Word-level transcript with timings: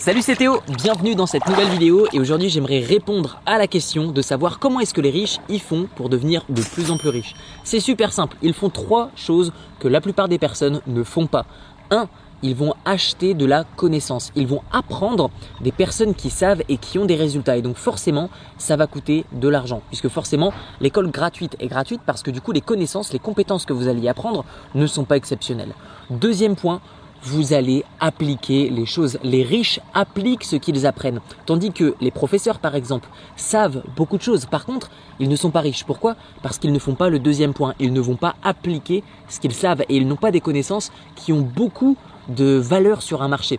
Salut 0.00 0.22
c'est 0.22 0.36
Théo, 0.36 0.62
bienvenue 0.82 1.14
dans 1.14 1.26
cette 1.26 1.46
nouvelle 1.46 1.68
vidéo 1.68 2.06
et 2.14 2.20
aujourd'hui 2.20 2.48
j'aimerais 2.48 2.78
répondre 2.78 3.38
à 3.44 3.58
la 3.58 3.66
question 3.66 4.12
de 4.12 4.22
savoir 4.22 4.58
comment 4.58 4.80
est-ce 4.80 4.94
que 4.94 5.02
les 5.02 5.10
riches 5.10 5.40
y 5.50 5.58
font 5.58 5.88
pour 5.94 6.08
devenir 6.08 6.42
de 6.48 6.62
plus 6.62 6.90
en 6.90 6.96
plus 6.96 7.10
riches. 7.10 7.34
C'est 7.64 7.80
super 7.80 8.10
simple, 8.10 8.38
ils 8.40 8.54
font 8.54 8.70
trois 8.70 9.10
choses 9.14 9.52
que 9.78 9.88
la 9.88 10.00
plupart 10.00 10.28
des 10.28 10.38
personnes 10.38 10.80
ne 10.86 11.02
font 11.02 11.26
pas. 11.26 11.44
1. 11.90 12.08
Ils 12.42 12.54
vont 12.56 12.72
acheter 12.86 13.34
de 13.34 13.44
la 13.44 13.64
connaissance, 13.64 14.32
ils 14.34 14.46
vont 14.46 14.62
apprendre 14.72 15.28
des 15.60 15.70
personnes 15.70 16.14
qui 16.14 16.30
savent 16.30 16.62
et 16.70 16.78
qui 16.78 16.98
ont 16.98 17.04
des 17.04 17.16
résultats 17.16 17.58
et 17.58 17.62
donc 17.62 17.76
forcément 17.76 18.30
ça 18.56 18.76
va 18.76 18.86
coûter 18.86 19.26
de 19.32 19.48
l'argent 19.48 19.82
puisque 19.88 20.08
forcément 20.08 20.54
l'école 20.80 21.10
gratuite 21.10 21.56
est 21.60 21.68
gratuite 21.68 22.00
parce 22.06 22.22
que 22.22 22.30
du 22.30 22.40
coup 22.40 22.52
les 22.52 22.62
connaissances, 22.62 23.12
les 23.12 23.18
compétences 23.18 23.66
que 23.66 23.74
vous 23.74 23.86
allez 23.86 24.08
apprendre 24.08 24.46
ne 24.74 24.86
sont 24.86 25.04
pas 25.04 25.18
exceptionnelles. 25.18 25.74
Deuxième 26.08 26.56
point, 26.56 26.80
vous 27.22 27.52
allez 27.52 27.84
appliquer 27.98 28.70
les 28.70 28.86
choses. 28.86 29.18
Les 29.22 29.42
riches 29.42 29.80
appliquent 29.94 30.44
ce 30.44 30.56
qu'ils 30.56 30.86
apprennent. 30.86 31.20
Tandis 31.46 31.72
que 31.72 31.94
les 32.00 32.10
professeurs, 32.10 32.58
par 32.58 32.74
exemple, 32.74 33.08
savent 33.36 33.82
beaucoup 33.96 34.16
de 34.16 34.22
choses. 34.22 34.46
Par 34.46 34.64
contre, 34.64 34.90
ils 35.18 35.28
ne 35.28 35.36
sont 35.36 35.50
pas 35.50 35.60
riches. 35.60 35.84
Pourquoi? 35.84 36.16
Parce 36.42 36.58
qu'ils 36.58 36.72
ne 36.72 36.78
font 36.78 36.94
pas 36.94 37.10
le 37.10 37.18
deuxième 37.18 37.52
point. 37.52 37.74
Ils 37.78 37.92
ne 37.92 38.00
vont 38.00 38.16
pas 38.16 38.34
appliquer 38.42 39.04
ce 39.28 39.40
qu'ils 39.40 39.54
savent 39.54 39.82
et 39.82 39.96
ils 39.96 40.08
n'ont 40.08 40.16
pas 40.16 40.30
des 40.30 40.40
connaissances 40.40 40.90
qui 41.14 41.32
ont 41.32 41.42
beaucoup 41.42 41.96
de 42.28 42.56
valeur 42.56 43.02
sur 43.02 43.22
un 43.22 43.28
marché. 43.28 43.58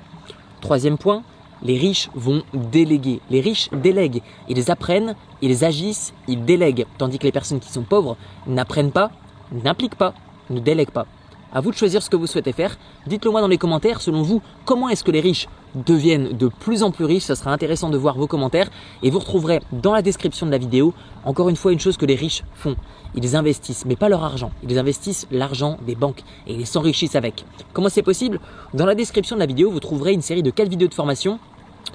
Troisième 0.62 0.98
point, 0.98 1.24
les 1.64 1.78
riches 1.78 2.10
vont 2.16 2.44
déléguer. 2.54 3.22
Les 3.30 3.42
riches 3.42 3.70
délèguent. 3.72 4.22
Ils 4.50 4.72
apprennent, 4.72 5.16
ils 5.42 5.64
agissent, 5.64 6.14
ils 6.28 6.44
délèguent. 6.44 6.86
Tandis 6.98 7.20
que 7.20 7.26
les 7.26 7.32
personnes 7.32 7.60
qui 7.60 7.72
sont 7.72 7.84
pauvres 7.84 8.18
n'apprennent 8.48 8.92
pas, 8.92 9.12
n'appliquent 9.52 9.96
pas, 9.96 10.14
ne 10.50 10.60
délèguent 10.60 10.92
pas. 10.92 11.06
À 11.54 11.60
vous 11.60 11.72
de 11.72 11.76
choisir 11.76 12.02
ce 12.02 12.10
que 12.10 12.16
vous 12.16 12.28
souhaitez 12.28 12.54
faire. 12.54 12.78
Dites-le 13.08 13.30
moi 13.30 13.42
dans 13.42 13.50
les 13.50 13.58
commentaires, 13.58 14.00
selon 14.00 14.22
vous, 14.22 14.42
comment 14.64 14.88
est-ce 14.88 15.04
que 15.04 15.12
les 15.12 15.20
riches 15.20 15.50
deviennent 15.76 16.38
de 16.38 16.48
plus 16.48 16.82
en 16.82 16.92
plus 16.92 17.04
riches? 17.04 17.24
Ce 17.24 17.36
sera 17.36 17.52
intéressant 17.52 17.90
de 17.90 17.98
voir 17.98 18.18
vos 18.18 18.28
commentaires 18.28 18.70
et 19.04 19.10
vous 19.10 19.20
retrouverez 19.20 19.60
dans 19.74 19.92
la 19.92 20.02
description 20.02 20.46
de 20.46 20.52
la 20.52 20.58
vidéo 20.58 20.94
encore 21.26 21.50
une 21.50 21.58
fois 21.58 21.74
une 21.74 21.80
chose 21.80 21.98
que 21.98 22.06
les 22.06 22.16
riches 22.16 22.44
font. 22.54 22.78
Ils 23.16 23.36
investissent, 23.36 23.84
mais 23.86 23.98
pas 23.98 24.08
leur 24.08 24.24
argent. 24.24 24.52
Ils 24.64 24.80
investissent 24.80 25.28
l'argent 25.30 25.78
des 25.86 25.96
banques 25.96 26.24
et 26.48 26.54
ils 26.54 26.66
s'enrichissent 26.66 27.18
avec. 27.18 27.44
Comment 27.74 27.90
c'est 27.90 28.02
possible? 28.02 28.40
Dans 28.74 28.86
la 28.86 28.96
description 28.96 29.36
de 29.36 29.42
la 29.42 29.46
vidéo, 29.46 29.70
vous 29.72 29.82
trouverez 29.82 30.14
une 30.14 30.22
série 30.22 30.44
de 30.44 30.52
4 30.52 30.70
vidéos 30.70 30.88
de 30.88 30.94
formation 30.94 31.38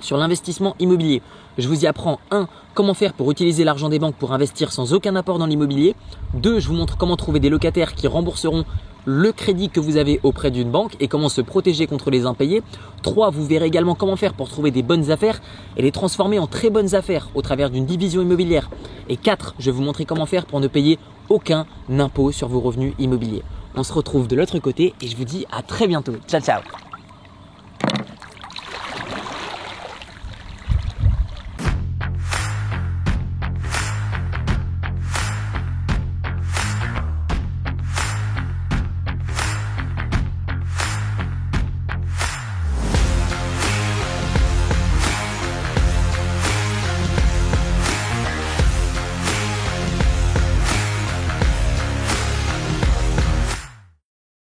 sur 0.00 0.18
l'investissement 0.18 0.76
immobilier. 0.78 1.22
Je 1.56 1.66
vous 1.68 1.82
y 1.82 1.86
apprends 1.86 2.20
1. 2.30 2.48
Comment 2.74 2.92
faire 2.92 3.14
pour 3.14 3.30
utiliser 3.30 3.64
l'argent 3.64 3.88
des 3.88 3.98
banques 3.98 4.16
pour 4.16 4.34
investir 4.34 4.70
sans 4.70 4.92
aucun 4.92 5.16
apport 5.16 5.38
dans 5.38 5.46
l'immobilier. 5.46 5.94
2. 6.34 6.60
Je 6.60 6.68
vous 6.68 6.74
montre 6.74 6.98
comment 6.98 7.16
trouver 7.16 7.40
des 7.40 7.48
locataires 7.48 7.94
qui 7.94 8.06
rembourseront 8.06 8.66
le 9.06 9.32
crédit 9.32 9.70
que 9.70 9.80
vous 9.80 9.96
avez 9.96 10.20
auprès 10.22 10.50
d'une 10.50 10.70
banque 10.70 10.96
et 11.00 11.08
comment 11.08 11.30
se 11.30 11.40
protéger 11.40 11.86
contre 11.86 12.10
les 12.10 12.26
impayés. 12.26 12.62
3. 13.02 13.30
Vous 13.30 13.46
verrez 13.46 13.66
également 13.66 13.94
comment 13.94 14.16
faire 14.16 14.34
pour 14.34 14.50
trouver 14.50 14.70
des 14.70 14.82
bonnes 14.82 15.10
affaires 15.10 15.40
et 15.76 15.82
les 15.82 15.92
transformer 15.92 16.38
en 16.38 16.46
très 16.46 16.68
bonnes 16.68 16.94
affaires 16.94 17.30
au 17.34 17.40
travers 17.40 17.70
d'une 17.70 17.86
division 17.86 18.20
immobilière. 18.20 18.68
Et 19.08 19.16
4. 19.16 19.54
Je 19.58 19.70
vais 19.70 19.76
vous 19.76 19.82
montrer 19.82 20.04
comment 20.04 20.26
faire 20.26 20.44
pour 20.44 20.60
ne 20.60 20.66
payer 20.66 20.98
aucun 21.28 21.66
impôt 21.88 22.32
sur 22.32 22.48
vos 22.48 22.60
revenus 22.60 22.94
immobiliers. 22.98 23.42
On 23.76 23.82
se 23.82 23.92
retrouve 23.92 24.26
de 24.26 24.36
l'autre 24.36 24.58
côté 24.58 24.94
et 25.00 25.06
je 25.06 25.16
vous 25.16 25.24
dis 25.24 25.46
à 25.52 25.62
très 25.62 25.86
bientôt. 25.86 26.16
Ciao 26.26 26.40
ciao 26.40 26.85